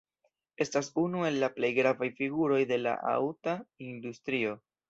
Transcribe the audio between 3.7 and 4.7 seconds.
industrio.